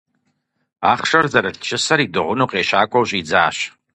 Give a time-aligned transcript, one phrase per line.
[0.91, 3.57] Ахъшэр зэрылъ чысэр идыгъуну къещакӀуэу щӀидзащ.